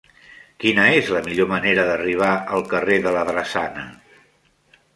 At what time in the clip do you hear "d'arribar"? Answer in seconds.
1.89-2.31